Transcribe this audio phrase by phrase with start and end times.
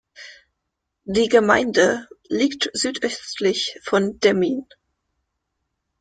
[1.03, 4.65] Die Gemeinde liegt südöstlich von Demmin.